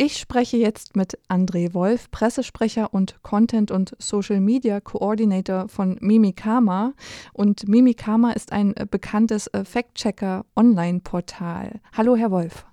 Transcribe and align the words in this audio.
Ich 0.00 0.18
spreche 0.18 0.56
jetzt 0.56 0.94
mit 0.94 1.18
André 1.28 1.74
Wolf, 1.74 2.08
Pressesprecher 2.12 2.94
und 2.94 3.20
Content- 3.24 3.72
und 3.72 3.96
Social 3.98 4.38
Media 4.38 4.78
Coordinator 4.78 5.68
von 5.68 5.98
Mimikama. 6.00 6.92
Und 7.32 7.66
Mimikama 7.66 8.30
ist 8.30 8.52
ein 8.52 8.76
äh, 8.76 8.86
bekanntes 8.88 9.48
äh, 9.48 9.64
Fact-Checker-Online-Portal. 9.64 11.80
Hallo, 11.96 12.14
Herr 12.14 12.30
Wolf. 12.30 12.64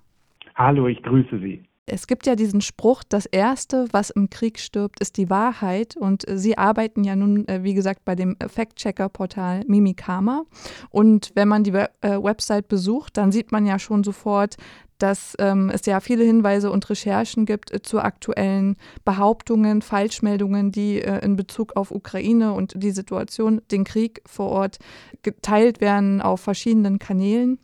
Hallo, 0.54 0.86
ich 0.86 1.02
grüße 1.02 1.40
Sie. 1.40 1.64
Es 1.88 2.06
gibt 2.06 2.26
ja 2.26 2.34
diesen 2.36 2.60
Spruch, 2.60 3.02
das 3.08 3.26
Erste, 3.26 3.86
was 3.90 4.10
im 4.10 4.30
Krieg 4.30 4.60
stirbt, 4.60 5.00
ist 5.00 5.16
die 5.16 5.28
Wahrheit. 5.28 5.96
Und 5.96 6.28
äh, 6.28 6.38
Sie 6.38 6.56
arbeiten 6.56 7.02
ja 7.02 7.16
nun, 7.16 7.44
wie 7.48 7.74
gesagt, 7.74 8.04
bei 8.04 8.14
dem 8.14 8.36
Fact-Checker-Portal 8.38 9.64
Mimikama. 9.66 10.44
Und 10.90 11.32
wenn 11.34 11.48
man 11.48 11.64
die 11.64 11.72
Website 11.72 12.68
besucht, 12.68 13.16
dann 13.16 13.32
sieht 13.32 13.50
man 13.50 13.66
ja 13.66 13.80
schon 13.80 14.04
sofort, 14.04 14.56
dass 14.98 15.36
ähm, 15.38 15.70
es 15.72 15.84
ja 15.86 16.00
viele 16.00 16.24
Hinweise 16.24 16.70
und 16.70 16.88
Recherchen 16.88 17.46
gibt 17.46 17.72
äh, 17.72 17.82
zu 17.82 18.00
aktuellen 18.00 18.76
Behauptungen, 19.04 19.82
Falschmeldungen, 19.82 20.72
die 20.72 21.00
äh, 21.00 21.24
in 21.24 21.36
Bezug 21.36 21.76
auf 21.76 21.90
Ukraine 21.90 22.52
und 22.52 22.74
die 22.82 22.90
Situation, 22.90 23.60
den 23.70 23.84
Krieg 23.84 24.22
vor 24.26 24.50
Ort 24.50 24.78
geteilt 25.22 25.80
werden 25.80 26.20
auf 26.22 26.40
verschiedenen 26.40 26.98
Kanälen. 26.98 27.58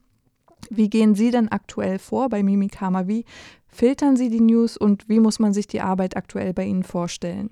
Wie 0.70 0.88
gehen 0.88 1.14
Sie 1.14 1.30
denn 1.30 1.50
aktuell 1.50 1.98
vor 1.98 2.28
bei 2.28 2.42
Mimikama? 2.42 3.08
Wie 3.08 3.24
filtern 3.66 4.16
Sie 4.16 4.30
die 4.30 4.40
News 4.40 4.76
und 4.76 5.08
wie 5.08 5.20
muss 5.20 5.38
man 5.38 5.52
sich 5.52 5.66
die 5.66 5.80
Arbeit 5.80 6.16
aktuell 6.16 6.52
bei 6.52 6.64
Ihnen 6.64 6.84
vorstellen? 6.84 7.50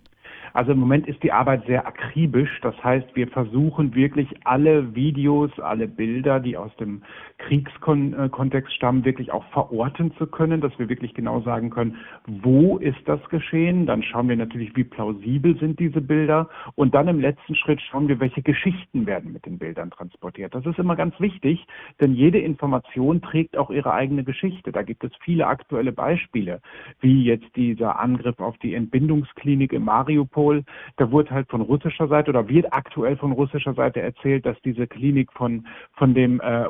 Also 0.52 0.72
im 0.72 0.78
Moment 0.78 1.06
ist 1.06 1.22
die 1.22 1.32
Arbeit 1.32 1.64
sehr 1.66 1.86
akribisch. 1.86 2.60
Das 2.62 2.74
heißt, 2.82 3.06
wir 3.14 3.28
versuchen 3.28 3.94
wirklich 3.94 4.28
alle 4.44 4.94
Videos, 4.94 5.50
alle 5.60 5.86
Bilder, 5.86 6.40
die 6.40 6.56
aus 6.56 6.74
dem 6.76 7.02
Kriegskontext 7.40 8.72
stammen, 8.74 9.04
wirklich 9.04 9.32
auch 9.32 9.44
verorten 9.46 10.12
zu 10.16 10.26
können, 10.26 10.60
dass 10.60 10.78
wir 10.78 10.88
wirklich 10.88 11.14
genau 11.14 11.40
sagen 11.40 11.70
können, 11.70 11.96
wo 12.26 12.78
ist 12.78 13.00
das 13.06 13.20
geschehen. 13.28 13.86
Dann 13.86 14.02
schauen 14.02 14.28
wir 14.28 14.36
natürlich, 14.36 14.76
wie 14.76 14.84
plausibel 14.84 15.58
sind 15.58 15.78
diese 15.80 16.00
Bilder. 16.00 16.48
Und 16.74 16.94
dann 16.94 17.08
im 17.08 17.20
letzten 17.20 17.54
Schritt 17.54 17.80
schauen 17.80 18.08
wir, 18.08 18.20
welche 18.20 18.42
Geschichten 18.42 19.06
werden 19.06 19.32
mit 19.32 19.46
den 19.46 19.58
Bildern 19.58 19.90
transportiert. 19.90 20.54
Das 20.54 20.66
ist 20.66 20.78
immer 20.78 20.96
ganz 20.96 21.18
wichtig, 21.18 21.66
denn 22.00 22.14
jede 22.14 22.38
Information 22.38 23.22
trägt 23.22 23.56
auch 23.56 23.70
ihre 23.70 23.92
eigene 23.92 24.22
Geschichte. 24.24 24.72
Da 24.72 24.82
gibt 24.82 25.02
es 25.04 25.12
viele 25.22 25.46
aktuelle 25.46 25.92
Beispiele, 25.92 26.60
wie 27.00 27.24
jetzt 27.24 27.56
dieser 27.56 27.98
Angriff 27.98 28.38
auf 28.38 28.58
die 28.58 28.74
Entbindungsklinik 28.74 29.72
in 29.72 29.84
Mariupol. 29.84 30.64
Da 30.96 31.10
wurde 31.10 31.30
halt 31.30 31.48
von 31.48 31.62
russischer 31.62 32.08
Seite 32.08 32.30
oder 32.30 32.48
wird 32.48 32.72
aktuell 32.72 33.16
von 33.16 33.32
russischer 33.32 33.74
Seite 33.74 34.00
erzählt, 34.00 34.44
dass 34.46 34.60
diese 34.62 34.86
Klinik 34.86 35.32
von, 35.32 35.66
von 35.94 36.14
dem 36.14 36.40
äh, 36.40 36.66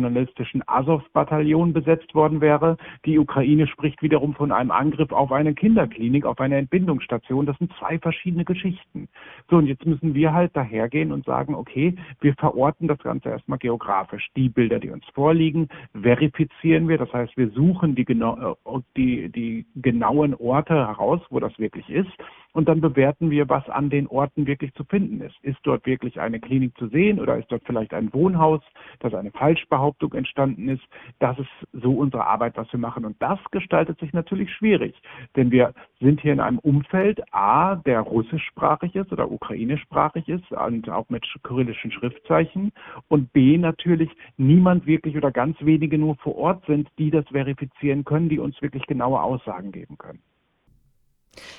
ultranationalistischen 0.00 0.62
Azov-Bataillon 0.66 1.72
besetzt 1.72 2.14
worden 2.14 2.40
wäre. 2.40 2.76
Die 3.04 3.18
Ukraine 3.18 3.66
spricht 3.66 4.02
wiederum 4.02 4.34
von 4.34 4.52
einem 4.52 4.70
Angriff 4.70 5.12
auf 5.12 5.32
eine 5.32 5.54
Kinderklinik, 5.54 6.24
auf 6.24 6.40
eine 6.40 6.56
Entbindungsstation. 6.56 7.46
Das 7.46 7.56
sind 7.58 7.72
zwei 7.78 7.98
verschiedene 7.98 8.44
Geschichten. 8.44 9.08
So, 9.48 9.56
und 9.56 9.66
jetzt 9.66 9.84
müssen 9.86 10.14
wir 10.14 10.32
halt 10.32 10.56
dahergehen 10.56 11.12
und 11.12 11.24
sagen, 11.24 11.54
okay, 11.54 11.94
wir 12.20 12.34
verorten 12.34 12.88
das 12.88 12.98
Ganze 12.98 13.28
erstmal 13.28 13.58
geografisch. 13.58 14.28
Die 14.36 14.48
Bilder, 14.48 14.78
die 14.78 14.90
uns 14.90 15.04
vorliegen, 15.14 15.68
verifizieren 16.00 16.88
wir. 16.88 16.98
Das 16.98 17.12
heißt, 17.12 17.36
wir 17.36 17.50
suchen 17.50 17.94
die, 17.94 18.04
genau, 18.04 18.56
die, 18.96 19.28
die 19.30 19.66
genauen 19.76 20.34
Orte 20.34 20.74
heraus, 20.74 21.20
wo 21.30 21.40
das 21.40 21.58
wirklich 21.58 21.88
ist 21.90 22.10
und 22.52 22.68
dann 22.68 22.80
bewerten 22.80 23.30
wir, 23.30 23.48
was 23.48 23.68
an 23.68 23.90
den 23.90 24.06
Orten 24.06 24.46
wirklich 24.46 24.74
zu 24.74 24.84
finden 24.84 25.20
ist. 25.20 25.36
Ist 25.42 25.58
dort 25.62 25.86
wirklich 25.86 26.20
eine 26.20 26.40
Klinik 26.40 26.76
zu 26.78 26.88
sehen 26.88 27.20
oder 27.20 27.38
ist 27.38 27.50
dort 27.50 27.62
vielleicht 27.64 27.94
ein 27.94 28.12
Wohnhaus, 28.12 28.60
dass 29.00 29.14
eine 29.14 29.30
Falschbehauptung 29.30 30.12
entstanden 30.14 30.68
ist? 30.68 30.82
Das 31.18 31.38
ist 31.38 31.48
so 31.72 31.92
unsere 31.92 32.26
Arbeit, 32.26 32.56
was 32.56 32.72
wir 32.72 32.80
machen. 32.80 33.04
Und 33.04 33.16
das 33.20 33.38
gestaltet 33.50 33.98
sich 34.00 34.12
natürlich 34.12 34.52
schwierig, 34.52 34.94
denn 35.36 35.50
wir 35.50 35.72
sind 36.00 36.20
hier 36.20 36.32
in 36.32 36.40
einem 36.40 36.58
Umfeld, 36.58 37.22
A, 37.32 37.76
der 37.76 38.00
russischsprachig 38.00 38.94
ist 38.96 39.12
oder 39.12 39.30
ukrainischsprachig 39.30 40.28
ist 40.28 40.50
und 40.52 40.88
auch 40.88 41.08
mit 41.08 41.26
kyrillischen 41.42 41.92
Schriftzeichen 41.92 42.72
und 43.08 43.32
B, 43.32 43.58
natürlich 43.58 44.10
niemand 44.36 44.86
wirklich 44.86 45.16
oder 45.16 45.30
ganz 45.30 45.56
wenige 45.60 45.98
nur 45.98 46.16
vor 46.16 46.36
Ort 46.36 46.64
sind, 46.66 46.88
die 46.98 47.10
das 47.10 47.26
verifizieren 47.28 48.04
können, 48.04 48.28
die 48.28 48.38
uns 48.38 48.60
wirklich 48.62 48.86
genaue 48.86 49.22
Aussagen 49.22 49.72
geben 49.72 49.98
können. 49.98 50.20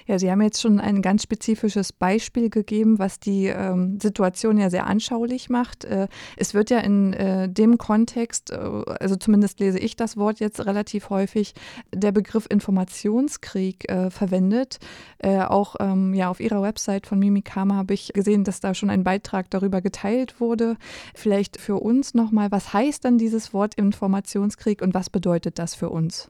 Ja, 0.05 0.19
Sie 0.19 0.29
haben 0.29 0.41
jetzt 0.41 0.61
schon 0.61 0.79
ein 0.79 1.01
ganz 1.01 1.23
spezifisches 1.23 1.93
Beispiel 1.93 2.49
gegeben, 2.49 2.99
was 2.99 3.19
die 3.19 3.47
ähm, 3.47 3.99
Situation 4.01 4.57
ja 4.57 4.69
sehr 4.69 4.85
anschaulich 4.85 5.49
macht. 5.49 5.85
Äh, 5.85 6.07
es 6.37 6.53
wird 6.53 6.69
ja 6.69 6.79
in 6.79 7.13
äh, 7.13 7.49
dem 7.49 7.77
Kontext, 7.77 8.51
äh, 8.51 8.55
also 8.55 9.15
zumindest 9.15 9.59
lese 9.59 9.79
ich 9.79 9.95
das 9.95 10.17
Wort 10.17 10.39
jetzt 10.39 10.65
relativ 10.65 11.09
häufig, 11.09 11.53
der 11.93 12.11
Begriff 12.11 12.47
Informationskrieg 12.49 13.89
äh, 13.89 14.09
verwendet. 14.09 14.79
Äh, 15.19 15.39
auch 15.39 15.75
ähm, 15.79 16.13
ja, 16.13 16.29
auf 16.29 16.39
Ihrer 16.39 16.61
Website 16.61 17.07
von 17.07 17.19
Mimikama 17.19 17.75
habe 17.75 17.93
ich 17.93 18.11
gesehen, 18.13 18.43
dass 18.43 18.59
da 18.59 18.73
schon 18.73 18.89
ein 18.89 19.03
Beitrag 19.03 19.49
darüber 19.49 19.81
geteilt 19.81 20.39
wurde. 20.39 20.75
Vielleicht 21.15 21.59
für 21.59 21.77
uns 21.77 22.13
nochmal, 22.13 22.51
was 22.51 22.73
heißt 22.73 23.05
dann 23.05 23.17
dieses 23.17 23.53
Wort 23.53 23.75
Informationskrieg 23.75 24.81
und 24.81 24.93
was 24.93 25.09
bedeutet 25.09 25.59
das 25.59 25.75
für 25.75 25.89
uns? 25.89 26.29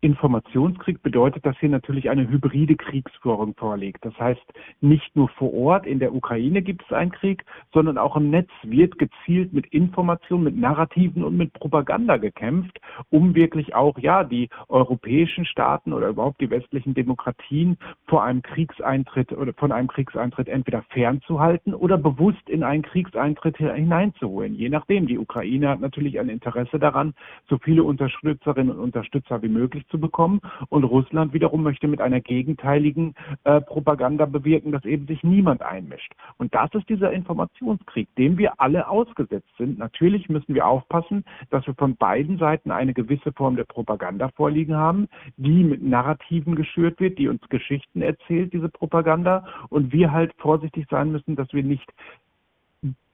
Informationskrieg 0.00 1.02
bedeutet, 1.02 1.46
dass 1.46 1.58
hier 1.58 1.68
natürlich 1.68 2.10
eine 2.10 2.28
hybride 2.28 2.76
Kriegsführung 2.76 3.54
vorliegt. 3.54 4.04
Das 4.04 4.18
heißt, 4.18 4.42
nicht 4.80 5.16
nur 5.16 5.28
vor 5.30 5.54
Ort 5.54 5.86
in 5.86 5.98
der 5.98 6.14
Ukraine 6.14 6.62
gibt 6.62 6.82
es 6.84 6.92
einen 6.92 7.10
Krieg, 7.10 7.44
sondern 7.72 7.98
auch 7.98 8.16
im 8.16 8.30
Netz 8.30 8.50
wird 8.62 8.98
gezielt 8.98 9.52
mit 9.52 9.66
Informationen, 9.66 10.44
mit 10.44 10.56
Narrativen 10.56 11.24
und 11.24 11.36
mit 11.36 11.52
Propaganda 11.54 12.18
gekämpft, 12.18 12.78
um 13.10 13.34
wirklich 13.34 13.74
auch, 13.74 13.98
ja, 13.98 14.22
die 14.22 14.48
europäischen 14.68 15.46
Staaten 15.46 15.92
oder 15.92 16.08
überhaupt 16.08 16.40
die 16.40 16.50
westlichen 16.50 16.94
Demokratien 16.94 17.78
vor 18.06 18.22
einem 18.22 18.42
Kriegseintritt 18.42 19.32
oder 19.32 19.54
von 19.54 19.72
einem 19.72 19.88
Kriegseintritt 19.88 20.48
entweder 20.48 20.82
fernzuhalten 20.90 21.74
oder 21.74 21.96
bewusst 21.96 22.48
in 22.48 22.62
einen 22.62 22.82
Kriegseintritt 22.82 23.56
hineinzuholen. 23.56 24.54
Je 24.54 24.68
nachdem. 24.68 25.06
Die 25.06 25.18
Ukraine 25.18 25.68
hat 25.68 25.80
natürlich 25.80 26.18
ein 26.18 26.28
Interesse 26.28 26.78
daran, 26.78 27.14
so 27.48 27.58
viele 27.58 27.84
Unterstützerinnen 27.84 28.74
und 28.74 28.82
Unterstützer 28.82 29.42
wie 29.42 29.48
möglich 29.48 29.86
zu 29.88 29.95
bekommen. 29.98 30.40
Und 30.68 30.84
Russland 30.84 31.32
wiederum 31.32 31.62
möchte 31.62 31.88
mit 31.88 32.00
einer 32.00 32.20
gegenteiligen 32.20 33.14
äh, 33.44 33.60
Propaganda 33.60 34.26
bewirken, 34.26 34.72
dass 34.72 34.84
eben 34.84 35.06
sich 35.06 35.22
niemand 35.22 35.62
einmischt. 35.62 36.12
Und 36.38 36.54
das 36.54 36.70
ist 36.74 36.88
dieser 36.88 37.12
Informationskrieg, 37.12 38.08
dem 38.16 38.38
wir 38.38 38.60
alle 38.60 38.88
ausgesetzt 38.88 39.50
sind. 39.58 39.78
Natürlich 39.78 40.28
müssen 40.28 40.54
wir 40.54 40.66
aufpassen, 40.66 41.24
dass 41.50 41.66
wir 41.66 41.74
von 41.74 41.96
beiden 41.96 42.38
Seiten 42.38 42.70
eine 42.70 42.94
gewisse 42.94 43.32
Form 43.32 43.56
der 43.56 43.64
Propaganda 43.64 44.28
vorliegen 44.30 44.76
haben, 44.76 45.08
die 45.36 45.64
mit 45.64 45.82
Narrativen 45.82 46.54
geschürt 46.54 47.00
wird, 47.00 47.18
die 47.18 47.28
uns 47.28 47.42
Geschichten 47.48 48.02
erzählt, 48.02 48.52
diese 48.52 48.68
Propaganda. 48.68 49.46
Und 49.68 49.92
wir 49.92 50.12
halt 50.12 50.32
vorsichtig 50.38 50.86
sein 50.90 51.12
müssen, 51.12 51.36
dass 51.36 51.52
wir 51.52 51.62
nicht 51.62 51.92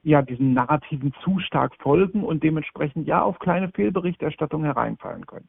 ja, 0.03 0.21
diesen 0.21 0.53
Narrativen 0.53 1.13
zu 1.23 1.39
stark 1.39 1.75
folgen 1.79 2.23
und 2.23 2.43
dementsprechend 2.43 3.07
ja 3.07 3.21
auf 3.21 3.39
kleine 3.39 3.69
Fehlberichterstattung 3.69 4.63
hereinfallen 4.63 5.25
können. 5.25 5.47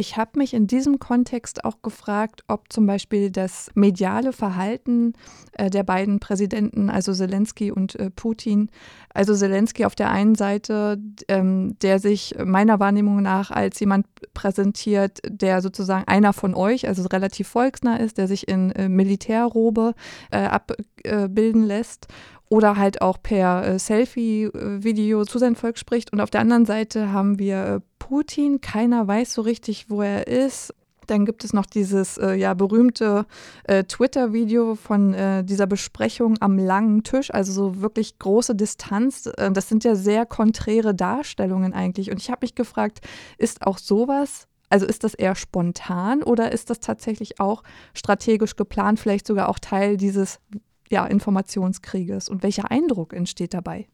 Ich 0.00 0.16
habe 0.16 0.38
mich 0.38 0.54
in 0.54 0.68
diesem 0.68 1.00
Kontext 1.00 1.64
auch 1.64 1.82
gefragt, 1.82 2.44
ob 2.46 2.72
zum 2.72 2.86
Beispiel 2.86 3.32
das 3.32 3.68
mediale 3.74 4.32
Verhalten 4.32 5.14
äh, 5.54 5.70
der 5.70 5.82
beiden 5.82 6.20
Präsidenten, 6.20 6.88
also 6.88 7.12
Zelensky 7.12 7.72
und 7.72 7.96
äh, 7.96 8.08
Putin, 8.08 8.70
also 9.12 9.34
Zelensky 9.34 9.84
auf 9.84 9.96
der 9.96 10.12
einen 10.12 10.36
Seite, 10.36 11.00
ähm, 11.26 11.76
der 11.82 11.98
sich 11.98 12.36
meiner 12.44 12.78
Wahrnehmung 12.78 13.22
nach 13.22 13.50
als 13.50 13.80
jemand 13.80 14.06
präsentiert, 14.34 15.18
der 15.28 15.62
sozusagen 15.62 16.06
einer 16.06 16.32
von 16.32 16.54
euch, 16.54 16.86
also 16.86 17.02
relativ 17.08 17.48
volksnah 17.48 17.96
ist, 17.96 18.18
der 18.18 18.28
sich 18.28 18.46
in 18.46 18.70
äh, 18.70 18.88
Militärrobe 18.88 19.94
abbilden 20.30 21.64
lässt 21.64 22.06
oder 22.48 22.76
halt 22.76 23.02
auch 23.02 23.22
per 23.22 23.66
äh, 23.66 23.78
Selfie-Video 23.78 25.24
zu 25.24 25.38
seinem 25.38 25.56
Volk 25.56 25.78
spricht. 25.78 26.12
Und 26.12 26.20
auf 26.20 26.30
der 26.30 26.40
anderen 26.40 26.66
Seite 26.66 27.12
haben 27.12 27.38
wir 27.38 27.64
äh, 27.64 27.80
Putin, 27.98 28.60
keiner 28.60 29.06
weiß 29.06 29.34
so 29.34 29.42
richtig, 29.42 29.90
wo 29.90 30.02
er 30.02 30.26
ist. 30.26 30.74
Dann 31.06 31.24
gibt 31.24 31.42
es 31.42 31.54
noch 31.54 31.66
dieses 31.66 32.18
äh, 32.18 32.34
ja 32.34 32.52
berühmte 32.54 33.26
äh, 33.64 33.84
Twitter-Video 33.84 34.74
von 34.74 35.14
äh, 35.14 35.42
dieser 35.42 35.66
Besprechung 35.66 36.36
am 36.40 36.58
langen 36.58 37.02
Tisch, 37.02 37.32
also 37.32 37.50
so 37.52 37.80
wirklich 37.80 38.18
große 38.18 38.54
Distanz. 38.54 39.26
Äh, 39.36 39.50
das 39.50 39.68
sind 39.68 39.84
ja 39.84 39.94
sehr 39.94 40.26
konträre 40.26 40.94
Darstellungen 40.94 41.72
eigentlich. 41.72 42.10
Und 42.10 42.18
ich 42.18 42.30
habe 42.30 42.40
mich 42.42 42.54
gefragt, 42.54 43.00
ist 43.38 43.66
auch 43.66 43.78
sowas, 43.78 44.48
also 44.70 44.84
ist 44.84 45.02
das 45.02 45.14
eher 45.14 45.34
spontan 45.34 46.22
oder 46.22 46.52
ist 46.52 46.68
das 46.68 46.80
tatsächlich 46.80 47.40
auch 47.40 47.62
strategisch 47.94 48.56
geplant, 48.56 49.00
vielleicht 49.00 49.26
sogar 49.26 49.48
auch 49.48 49.58
Teil 49.58 49.96
dieses 49.96 50.40
ja, 50.90 51.06
Informationskrieges 51.06 52.28
und 52.28 52.42
welcher 52.42 52.70
Eindruck 52.70 53.12
entsteht 53.12 53.54
dabei? 53.54 53.86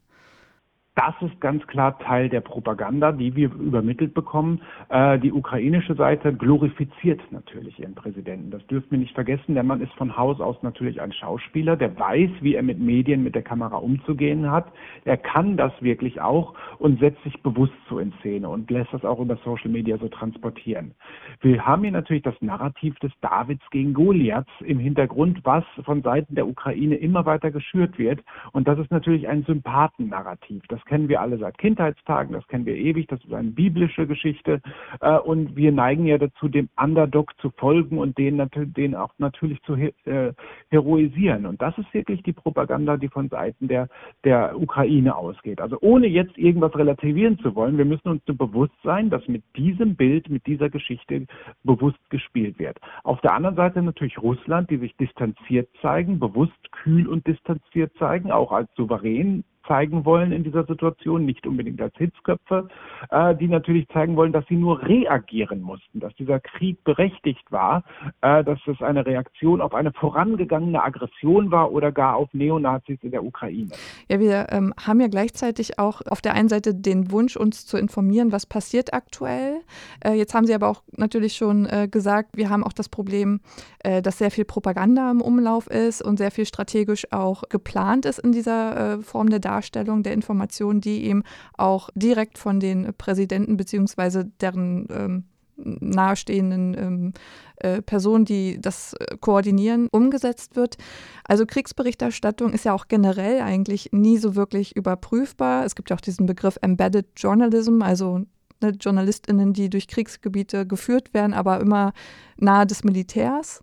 Das 0.96 1.14
ist 1.22 1.40
ganz 1.40 1.66
klar 1.66 1.98
Teil 1.98 2.28
der 2.28 2.40
Propaganda, 2.40 3.10
die 3.10 3.34
wir 3.34 3.52
übermittelt 3.52 4.14
bekommen. 4.14 4.60
Äh, 4.90 5.18
die 5.18 5.32
ukrainische 5.32 5.96
Seite 5.96 6.32
glorifiziert 6.32 7.20
natürlich 7.32 7.80
ihren 7.80 7.96
Präsidenten. 7.96 8.52
Das 8.52 8.64
dürfen 8.68 8.92
wir 8.92 8.98
nicht 8.98 9.14
vergessen. 9.14 9.54
Der 9.54 9.64
Mann 9.64 9.80
ist 9.80 9.92
von 9.94 10.16
Haus 10.16 10.40
aus 10.40 10.62
natürlich 10.62 11.00
ein 11.00 11.12
Schauspieler, 11.12 11.76
der 11.76 11.98
weiß, 11.98 12.30
wie 12.42 12.54
er 12.54 12.62
mit 12.62 12.78
Medien, 12.78 13.24
mit 13.24 13.34
der 13.34 13.42
Kamera 13.42 13.78
umzugehen 13.78 14.48
hat. 14.48 14.70
Er 15.04 15.16
kann 15.16 15.56
das 15.56 15.72
wirklich 15.80 16.20
auch 16.20 16.54
und 16.78 17.00
setzt 17.00 17.22
sich 17.24 17.42
bewusst 17.42 17.72
so 17.88 17.98
in 17.98 18.12
Szene 18.20 18.48
und 18.48 18.70
lässt 18.70 18.92
das 18.92 19.04
auch 19.04 19.18
über 19.18 19.36
Social 19.44 19.70
Media 19.70 19.98
so 19.98 20.06
transportieren. 20.06 20.94
Wir 21.40 21.66
haben 21.66 21.82
hier 21.82 21.90
natürlich 21.90 22.22
das 22.22 22.40
Narrativ 22.40 22.96
des 23.00 23.10
Davids 23.20 23.64
gegen 23.70 23.94
Goliaths 23.94 24.52
im 24.60 24.78
Hintergrund, 24.78 25.40
was 25.42 25.64
von 25.84 26.02
Seiten 26.02 26.36
der 26.36 26.46
Ukraine 26.46 26.94
immer 26.94 27.26
weiter 27.26 27.50
geschürt 27.50 27.98
wird. 27.98 28.22
Und 28.52 28.68
das 28.68 28.78
ist 28.78 28.92
natürlich 28.92 29.26
ein 29.26 29.42
Sympathennarrativ. 29.42 30.62
Das 30.68 30.83
kennen 30.84 31.08
wir 31.08 31.20
alle 31.20 31.38
seit 31.38 31.58
Kindheitstagen, 31.58 32.32
das 32.32 32.46
kennen 32.48 32.66
wir 32.66 32.76
ewig, 32.76 33.06
das 33.08 33.22
ist 33.24 33.32
eine 33.32 33.50
biblische 33.50 34.06
Geschichte. 34.06 34.60
Äh, 35.00 35.18
und 35.18 35.56
wir 35.56 35.72
neigen 35.72 36.06
ja 36.06 36.18
dazu, 36.18 36.48
dem 36.48 36.68
Underdog 36.76 37.32
zu 37.40 37.50
folgen 37.50 37.98
und 37.98 38.18
den, 38.18 38.42
den 38.54 38.94
auch 38.94 39.12
natürlich 39.18 39.62
zu 39.62 39.74
äh, 39.74 40.32
heroisieren. 40.70 41.46
Und 41.46 41.60
das 41.62 41.76
ist 41.78 41.92
wirklich 41.94 42.22
die 42.22 42.32
Propaganda, 42.32 42.96
die 42.96 43.08
von 43.08 43.28
Seiten 43.28 43.68
der, 43.68 43.88
der 44.24 44.60
Ukraine 44.60 45.16
ausgeht. 45.16 45.60
Also 45.60 45.78
ohne 45.80 46.06
jetzt 46.06 46.36
irgendwas 46.38 46.76
relativieren 46.76 47.38
zu 47.38 47.54
wollen, 47.54 47.78
wir 47.78 47.84
müssen 47.84 48.08
uns 48.08 48.22
bewusst 48.24 48.74
sein, 48.82 49.10
dass 49.10 49.26
mit 49.28 49.42
diesem 49.56 49.96
Bild, 49.96 50.28
mit 50.28 50.46
dieser 50.46 50.70
Geschichte 50.70 51.26
bewusst 51.62 51.98
gespielt 52.10 52.58
wird. 52.58 52.78
Auf 53.02 53.20
der 53.20 53.34
anderen 53.34 53.56
Seite 53.56 53.82
natürlich 53.82 54.18
Russland, 54.18 54.70
die 54.70 54.78
sich 54.78 54.96
distanziert 54.96 55.68
zeigen, 55.80 56.18
bewusst 56.18 56.72
kühl 56.72 57.06
und 57.06 57.26
distanziert 57.26 57.92
zeigen, 57.98 58.30
auch 58.30 58.52
als 58.52 58.68
souverän 58.74 59.44
zeigen 59.66 60.04
wollen 60.04 60.32
in 60.32 60.44
dieser 60.44 60.64
Situation, 60.64 61.24
nicht 61.24 61.46
unbedingt 61.46 61.80
als 61.80 61.94
Hitzköpfe, 61.96 62.68
äh, 63.10 63.34
die 63.34 63.48
natürlich 63.48 63.88
zeigen 63.88 64.16
wollen, 64.16 64.32
dass 64.32 64.46
sie 64.48 64.56
nur 64.56 64.82
reagieren 64.82 65.60
mussten, 65.60 66.00
dass 66.00 66.14
dieser 66.16 66.40
Krieg 66.40 66.82
berechtigt 66.84 67.50
war, 67.50 67.84
äh, 68.20 68.44
dass 68.44 68.58
es 68.66 68.80
eine 68.82 69.04
Reaktion 69.06 69.60
auf 69.60 69.74
eine 69.74 69.92
vorangegangene 69.92 70.82
Aggression 70.82 71.50
war 71.50 71.72
oder 71.72 71.92
gar 71.92 72.16
auf 72.16 72.28
Neonazis 72.32 72.98
in 73.02 73.10
der 73.10 73.24
Ukraine. 73.24 73.70
Ja, 74.08 74.20
wir 74.20 74.46
ähm, 74.50 74.74
haben 74.86 75.00
ja 75.00 75.08
gleichzeitig 75.08 75.78
auch 75.78 76.00
auf 76.08 76.20
der 76.20 76.34
einen 76.34 76.48
Seite 76.48 76.74
den 76.74 77.10
Wunsch, 77.10 77.36
uns 77.36 77.66
zu 77.66 77.76
informieren, 77.76 78.32
was 78.32 78.46
passiert 78.46 78.92
aktuell. 78.92 79.60
Äh, 80.04 80.14
jetzt 80.14 80.34
haben 80.34 80.46
Sie 80.46 80.54
aber 80.54 80.68
auch 80.68 80.82
natürlich 80.96 81.34
schon 81.34 81.66
äh, 81.66 81.88
gesagt, 81.90 82.36
wir 82.36 82.50
haben 82.50 82.64
auch 82.64 82.72
das 82.72 82.88
Problem, 82.88 83.40
äh, 83.80 84.02
dass 84.02 84.18
sehr 84.18 84.30
viel 84.30 84.44
Propaganda 84.44 85.10
im 85.10 85.20
Umlauf 85.20 85.66
ist 85.68 86.02
und 86.02 86.18
sehr 86.18 86.30
viel 86.30 86.46
strategisch 86.46 87.10
auch 87.12 87.44
geplant 87.48 88.06
ist 88.06 88.18
in 88.18 88.32
dieser 88.32 88.94
äh, 88.94 88.98
Form 89.02 89.30
der 89.30 89.40
Darstellung. 89.40 89.53
Darstellung 89.54 90.02
der 90.02 90.12
Informationen, 90.12 90.80
die 90.80 91.04
eben 91.04 91.22
auch 91.56 91.90
direkt 91.94 92.38
von 92.38 92.58
den 92.58 92.92
Präsidenten 92.98 93.56
bzw. 93.56 94.24
deren 94.40 94.88
ähm, 94.90 95.24
nahestehenden 95.56 96.76
ähm, 96.76 97.12
äh, 97.56 97.80
Personen, 97.80 98.24
die 98.24 98.60
das 98.60 98.94
äh, 98.94 99.16
koordinieren, 99.20 99.88
umgesetzt 99.92 100.56
wird. 100.56 100.76
Also 101.22 101.46
Kriegsberichterstattung 101.46 102.52
ist 102.52 102.64
ja 102.64 102.72
auch 102.72 102.88
generell 102.88 103.40
eigentlich 103.40 103.90
nie 103.92 104.18
so 104.18 104.34
wirklich 104.34 104.74
überprüfbar. 104.74 105.64
Es 105.64 105.76
gibt 105.76 105.90
ja 105.90 105.96
auch 105.96 106.00
diesen 106.00 106.26
Begriff 106.26 106.58
Embedded 106.60 107.06
Journalism, 107.16 107.82
also 107.82 108.22
ne, 108.60 108.72
JournalistInnen, 108.80 109.52
die 109.52 109.70
durch 109.70 109.86
Kriegsgebiete 109.86 110.66
geführt 110.66 111.14
werden, 111.14 111.32
aber 111.34 111.60
immer 111.60 111.92
nahe 112.36 112.66
des 112.66 112.82
Militärs. 112.82 113.62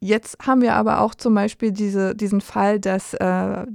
Jetzt 0.00 0.38
haben 0.46 0.62
wir 0.62 0.76
aber 0.76 1.02
auch 1.02 1.14
zum 1.14 1.34
Beispiel 1.34 1.72
diese, 1.72 2.14
diesen 2.16 2.40
Fall, 2.40 2.80
dass 2.80 3.12
äh, 3.12 3.66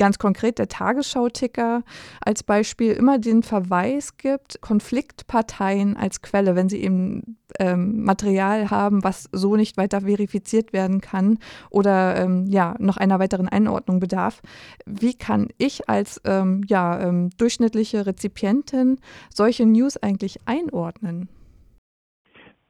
ganz 0.00 0.18
konkret 0.18 0.58
der 0.58 0.66
Tagesschau-Ticker 0.66 1.82
als 2.22 2.42
Beispiel 2.42 2.92
immer 2.92 3.18
den 3.18 3.42
Verweis 3.42 4.16
gibt, 4.16 4.58
Konfliktparteien 4.62 5.94
als 5.94 6.22
Quelle, 6.22 6.56
wenn 6.56 6.70
sie 6.70 6.82
eben 6.82 7.36
ähm, 7.58 8.02
Material 8.02 8.70
haben, 8.70 9.04
was 9.04 9.28
so 9.30 9.56
nicht 9.56 9.76
weiter 9.76 10.00
verifiziert 10.00 10.72
werden 10.72 11.02
kann 11.02 11.38
oder 11.68 12.16
ähm, 12.16 12.46
ja, 12.46 12.76
noch 12.78 12.96
einer 12.96 13.18
weiteren 13.18 13.46
Einordnung 13.46 14.00
bedarf. 14.00 14.40
Wie 14.86 15.12
kann 15.12 15.48
ich 15.58 15.90
als 15.90 16.18
ähm, 16.24 16.62
ja, 16.66 16.98
ähm, 16.98 17.28
durchschnittliche 17.36 18.06
Rezipientin 18.06 19.00
solche 19.28 19.66
News 19.66 19.98
eigentlich 19.98 20.40
einordnen? 20.46 21.28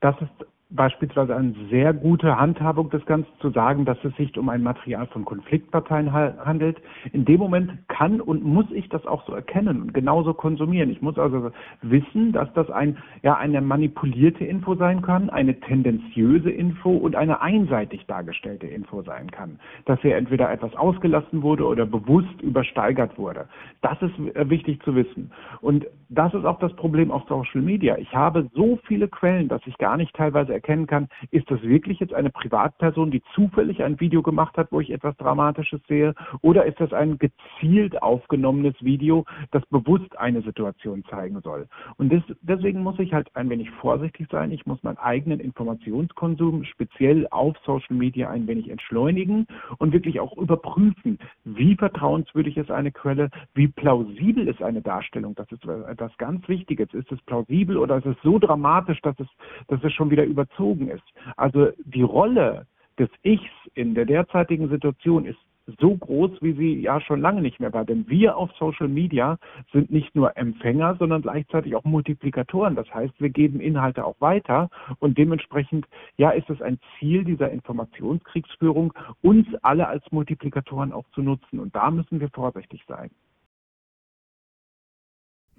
Das 0.00 0.16
ist 0.20 0.46
beispielsweise 0.70 1.34
eine 1.34 1.54
sehr 1.68 1.92
gute 1.92 2.38
Handhabung 2.38 2.90
des 2.90 3.04
Ganzen 3.06 3.30
zu 3.40 3.50
sagen, 3.50 3.84
dass 3.84 3.98
es 4.04 4.14
sich 4.16 4.36
um 4.38 4.48
ein 4.48 4.62
Material 4.62 5.06
von 5.08 5.24
Konfliktparteien 5.24 6.12
handelt. 6.12 6.80
In 7.12 7.24
dem 7.24 7.40
Moment 7.40 7.72
kann 7.88 8.20
und 8.20 8.44
muss 8.44 8.66
ich 8.70 8.88
das 8.88 9.04
auch 9.06 9.26
so 9.26 9.32
erkennen 9.34 9.82
und 9.82 9.94
genauso 9.94 10.32
konsumieren. 10.32 10.90
Ich 10.90 11.02
muss 11.02 11.18
also 11.18 11.50
wissen, 11.82 12.32
dass 12.32 12.52
das 12.52 12.70
ein, 12.70 12.98
ja, 13.22 13.36
eine 13.36 13.60
manipulierte 13.60 14.44
Info 14.44 14.76
sein 14.76 15.02
kann, 15.02 15.28
eine 15.28 15.58
tendenziöse 15.58 16.50
Info 16.50 16.90
und 16.90 17.16
eine 17.16 17.40
einseitig 17.40 18.06
dargestellte 18.06 18.68
Info 18.68 19.02
sein 19.02 19.30
kann. 19.30 19.58
Dass 19.86 20.00
hier 20.00 20.16
entweder 20.16 20.52
etwas 20.52 20.74
ausgelassen 20.76 21.42
wurde 21.42 21.66
oder 21.66 21.84
bewusst 21.84 22.40
übersteigert 22.42 23.18
wurde. 23.18 23.48
Das 23.82 24.00
ist 24.02 24.16
äh, 24.36 24.48
wichtig 24.48 24.82
zu 24.84 24.94
wissen. 24.94 25.32
Und 25.60 25.86
das 26.08 26.32
ist 26.34 26.44
auch 26.44 26.58
das 26.60 26.74
Problem 26.74 27.10
auf 27.10 27.24
Social 27.28 27.60
Media. 27.60 27.96
Ich 27.98 28.14
habe 28.14 28.48
so 28.54 28.78
viele 28.86 29.08
Quellen, 29.08 29.48
dass 29.48 29.62
ich 29.66 29.76
gar 29.78 29.96
nicht 29.96 30.14
teilweise 30.14 30.59
erkennen 30.60 30.86
kann, 30.86 31.08
ist 31.30 31.50
das 31.50 31.62
wirklich 31.62 32.00
jetzt 32.00 32.12
eine 32.12 32.30
Privatperson, 32.30 33.10
die 33.10 33.22
zufällig 33.34 33.82
ein 33.82 33.98
Video 33.98 34.22
gemacht 34.22 34.56
hat, 34.58 34.70
wo 34.70 34.80
ich 34.80 34.90
etwas 34.90 35.16
Dramatisches 35.16 35.80
sehe, 35.88 36.14
oder 36.42 36.66
ist 36.66 36.78
das 36.80 36.92
ein 36.92 37.18
gezielt 37.18 38.02
aufgenommenes 38.02 38.74
Video, 38.80 39.24
das 39.52 39.64
bewusst 39.66 40.18
eine 40.18 40.42
Situation 40.42 41.02
zeigen 41.08 41.40
soll. 41.40 41.66
Und 41.96 42.12
das, 42.12 42.22
deswegen 42.42 42.82
muss 42.82 42.98
ich 42.98 43.14
halt 43.14 43.34
ein 43.34 43.48
wenig 43.48 43.70
vorsichtig 43.70 44.28
sein. 44.30 44.52
Ich 44.52 44.66
muss 44.66 44.82
meinen 44.82 44.98
eigenen 44.98 45.40
Informationskonsum 45.40 46.64
speziell 46.64 47.26
auf 47.30 47.56
Social 47.64 47.96
Media 47.96 48.28
ein 48.28 48.46
wenig 48.46 48.68
entschleunigen 48.68 49.46
und 49.78 49.92
wirklich 49.92 50.20
auch 50.20 50.36
überprüfen, 50.36 51.18
wie 51.44 51.74
vertrauenswürdig 51.76 52.56
ist 52.58 52.70
eine 52.70 52.92
Quelle, 52.92 53.30
wie 53.54 53.68
plausibel 53.68 54.48
ist 54.48 54.62
eine 54.62 54.82
Darstellung. 54.82 55.34
Das 55.34 55.50
ist 55.52 55.64
etwas 55.64 56.16
ganz 56.18 56.46
Wichtiges. 56.48 56.92
Ist 56.92 57.10
es 57.10 57.20
plausibel 57.22 57.78
oder 57.78 57.96
ist 57.98 58.06
es 58.06 58.16
so 58.22 58.38
dramatisch, 58.38 59.00
dass 59.02 59.18
es, 59.18 59.28
dass 59.68 59.82
es 59.82 59.92
schon 59.92 60.10
wieder 60.10 60.24
über 60.24 60.48
überzogen 60.50 60.88
ist. 60.88 61.02
Also 61.36 61.68
die 61.84 62.02
Rolle 62.02 62.66
des 62.98 63.08
Ichs 63.22 63.50
in 63.74 63.94
der 63.94 64.04
derzeitigen 64.04 64.68
Situation 64.68 65.24
ist 65.24 65.38
so 65.78 65.96
groß, 65.96 66.32
wie 66.40 66.52
sie 66.54 66.80
ja 66.80 67.00
schon 67.00 67.20
lange 67.20 67.42
nicht 67.42 67.60
mehr 67.60 67.72
war. 67.72 67.84
Denn 67.84 68.08
wir 68.08 68.36
auf 68.36 68.50
Social 68.58 68.88
Media 68.88 69.38
sind 69.72 69.90
nicht 69.90 70.16
nur 70.16 70.36
Empfänger, 70.36 70.96
sondern 70.96 71.22
gleichzeitig 71.22 71.76
auch 71.76 71.84
Multiplikatoren. 71.84 72.74
Das 72.74 72.92
heißt, 72.92 73.14
wir 73.20 73.28
geben 73.28 73.60
Inhalte 73.60 74.04
auch 74.04 74.16
weiter 74.20 74.68
und 74.98 75.16
dementsprechend, 75.16 75.86
ja, 76.16 76.30
ist 76.30 76.50
es 76.50 76.60
ein 76.60 76.80
Ziel 76.98 77.24
dieser 77.24 77.50
Informationskriegsführung, 77.50 78.92
uns 79.22 79.46
alle 79.62 79.86
als 79.86 80.02
Multiplikatoren 80.10 80.92
auch 80.92 81.08
zu 81.14 81.22
nutzen. 81.22 81.60
Und 81.60 81.76
da 81.76 81.90
müssen 81.90 82.18
wir 82.18 82.30
vorsichtig 82.30 82.82
sein. 82.88 83.10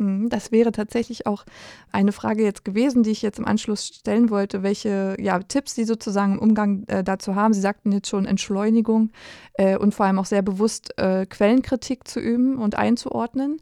Mhm, 0.01 0.29
das 0.29 0.51
wäre 0.51 0.71
tatsächlich 0.71 1.27
auch 1.27 1.45
eine 1.91 2.11
Frage 2.11 2.43
jetzt 2.43 2.65
gewesen, 2.65 3.03
die 3.03 3.11
ich 3.11 3.21
jetzt 3.21 3.37
im 3.37 3.45
Anschluss 3.45 3.85
stellen 3.85 4.31
wollte, 4.31 4.63
welche 4.63 5.15
ja, 5.19 5.37
Tipps 5.39 5.75
Sie 5.75 5.83
sozusagen 5.83 6.33
im 6.33 6.39
Umgang 6.39 6.85
äh, 6.87 7.03
dazu 7.03 7.35
haben. 7.35 7.53
Sie 7.53 7.61
sagten 7.61 7.91
jetzt 7.91 8.09
schon 8.09 8.25
Entschleunigung 8.25 9.11
äh, 9.53 9.77
und 9.77 9.93
vor 9.93 10.07
allem 10.07 10.17
auch 10.17 10.25
sehr 10.25 10.41
bewusst 10.41 10.97
äh, 10.97 11.27
Quellenkritik 11.27 12.07
zu 12.07 12.19
üben 12.19 12.57
und 12.57 12.75
einzuordnen. 12.75 13.57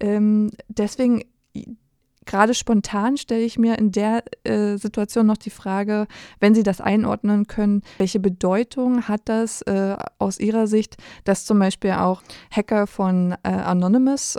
Ähm, 0.00 0.50
deswegen 0.68 1.22
gerade 2.26 2.54
spontan 2.54 3.16
stelle 3.16 3.42
ich 3.42 3.56
mir 3.56 3.78
in 3.78 3.92
der 3.92 4.24
äh, 4.44 4.76
Situation 4.78 5.26
noch 5.26 5.36
die 5.36 5.50
Frage, 5.50 6.08
wenn 6.40 6.56
Sie 6.56 6.64
das 6.64 6.80
einordnen 6.80 7.46
können, 7.46 7.82
welche 7.98 8.18
Bedeutung 8.18 9.06
hat 9.06 9.22
das 9.26 9.62
äh, 9.62 9.96
aus 10.18 10.40
Ihrer 10.40 10.66
Sicht, 10.66 10.96
dass 11.24 11.44
zum 11.44 11.60
Beispiel 11.60 11.92
auch 11.92 12.22
Hacker 12.50 12.88
von 12.88 13.36
äh, 13.44 13.48
Anonymous 13.48 14.38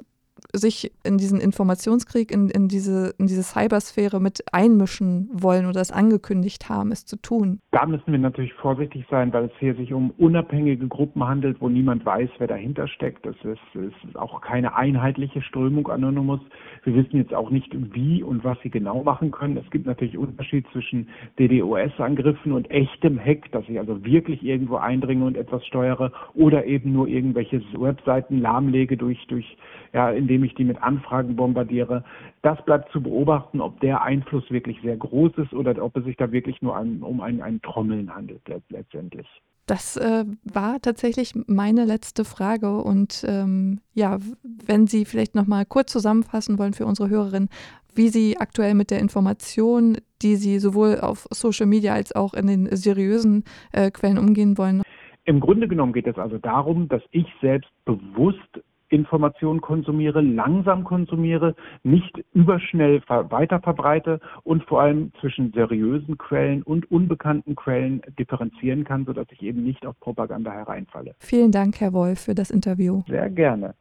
sich 0.54 0.92
in 1.04 1.18
diesen 1.18 1.40
Informationskrieg, 1.40 2.32
in, 2.32 2.50
in, 2.50 2.68
diese, 2.68 3.14
in 3.18 3.28
diese 3.28 3.44
Cybersphäre 3.44 4.20
mit 4.20 4.44
einmischen 4.52 5.30
wollen 5.32 5.68
oder 5.68 5.82
es 5.82 5.92
angekündigt 5.92 6.70
haben, 6.70 6.92
es 6.92 7.06
zu 7.06 7.18
tun. 7.18 7.60
Da 7.72 7.86
müssen 7.86 8.12
wir 8.12 8.20
natürlich 8.20 8.54
vorsichtig 8.54 9.06
sein, 9.12 9.32
weil 9.32 9.46
es 9.46 9.52
hier 9.60 9.76
sich 9.76 9.94
um 9.94 10.12
unabhängige 10.18 10.88
Gruppen 10.88 11.28
handelt, 11.28 11.62
wo 11.62 11.70
niemand 11.70 12.06
weiß, 12.06 12.30
wer 12.40 12.48
dahinter 12.48 12.88
steckt. 12.88 13.26
Es 13.26 13.36
ist, 13.44 13.60
ist 13.76 14.16
auch 14.18 14.42
keine 14.42 14.76
einheitliche 14.76 15.42
Strömung 15.42 15.88
Anonymous. 15.88 16.42
Wir 16.84 16.96
wissen 16.96 17.18
jetzt 17.18 17.34
auch 17.34 17.52
nicht, 17.52 17.72
wie 17.94 18.24
und 18.24 18.44
was 18.44 18.58
sie 18.64 18.70
genau 18.70 19.04
machen 19.04 19.32
können. 19.32 19.58
Es 19.58 19.70
gibt 19.70 19.86
natürlich 19.86 20.18
Unterschied 20.18 20.66
zwischen 20.72 21.10
DDoS-Angriffen 21.38 22.54
und 22.54 22.70
echtem 22.72 23.20
Hack, 23.20 23.52
dass 23.52 23.68
ich 23.68 23.78
also 23.78 24.04
wirklich 24.04 24.44
irgendwo 24.44 24.78
eindringe 24.78 25.26
und 25.26 25.38
etwas 25.38 25.66
steuere 25.66 26.12
oder 26.34 26.66
eben 26.66 26.94
nur 26.94 27.08
irgendwelche 27.08 27.62
Webseiten 27.74 28.42
lahmlege 28.42 28.98
durch, 28.98 29.20
durch 29.28 29.58
ja, 29.94 30.12
indem 30.12 30.39
ich 30.44 30.56
die 30.56 30.64
mit 30.64 30.82
Anfragen 30.82 31.36
bombardiere. 31.36 32.04
Das 32.42 32.64
bleibt 32.66 32.92
zu 32.92 33.02
beobachten, 33.02 33.62
ob 33.62 33.80
der 33.82 34.02
Einfluss 34.02 34.50
wirklich 34.50 34.80
sehr 34.82 34.98
groß 34.98 35.34
ist 35.38 35.54
oder 35.54 35.84
ob 35.84 35.96
es 35.98 36.06
sich 36.06 36.18
da 36.18 36.32
wirklich 36.32 36.62
nur 36.62 36.76
an, 36.76 37.02
um 37.04 37.22
ein, 37.22 37.42
ein 37.42 37.62
Trommeln 37.62 38.14
handelt 38.14 38.42
letztendlich. 38.70 39.28
Das 39.70 39.98
äh, 39.98 40.26
war 40.44 40.82
tatsächlich 40.82 41.34
meine 41.46 41.86
letzte 41.86 42.26
Frage. 42.26 42.82
Und 42.82 43.24
ähm, 43.28 43.82
ja, 43.94 44.18
wenn 44.66 44.88
Sie 44.88 45.06
vielleicht 45.06 45.36
noch 45.36 45.46
mal 45.46 45.64
kurz 45.64 45.92
zusammenfassen 45.92 46.58
wollen 46.58 46.74
für 46.74 46.88
unsere 46.88 47.10
Hörerinnen, 47.10 47.50
wie 47.94 48.08
Sie 48.08 48.38
aktuell 48.38 48.74
mit 48.74 48.90
der 48.90 49.00
Information, 49.00 49.98
die 50.24 50.38
Sie 50.38 50.58
sowohl 50.58 51.00
auf 51.00 51.28
Social 51.30 51.68
Media 51.68 51.94
als 51.94 52.16
auch 52.16 52.34
in 52.34 52.48
den 52.48 52.76
seriösen 52.76 53.44
äh, 53.72 53.92
Quellen 53.92 54.18
umgehen 54.18 54.58
wollen. 54.58 54.82
Im 55.26 55.40
Grunde 55.40 55.68
genommen 55.68 55.94
geht 55.94 56.08
es 56.08 56.18
also 56.18 56.40
darum, 56.40 56.88
dass 56.88 57.04
ich 57.12 57.28
selbst 57.40 57.70
bewusst 57.86 58.64
Informationen 58.90 59.62
konsumiere, 59.62 60.22
langsam 60.22 60.84
konsumiere, 60.84 61.56
nicht 61.84 62.24
überschnell 62.34 63.02
weiter 63.08 63.60
verbreite 63.60 64.20
und 64.44 64.64
vor 64.64 64.82
allem 64.82 65.12
zwischen 65.20 65.52
seriösen 65.54 66.18
Quellen 66.18 66.64
und 66.64 66.90
unbekannten 66.92 67.56
Quellen 67.56 68.02
differenzieren 68.18 68.84
kann, 68.84 69.06
sodass 69.06 69.28
ich 69.32 69.42
eben 69.42 69.64
nicht 69.64 69.86
auf 69.86 70.00
Propaganda 70.00 70.52
hereinfalle. 70.52 71.16
Vielen 71.20 71.52
Dank, 71.52 71.80
Herr 71.80 71.94
Wolf, 71.94 72.22
für 72.22 72.36
das 72.36 72.52
Interview. 72.52 73.04
Sehr 73.08 73.30
gerne. 73.30 73.76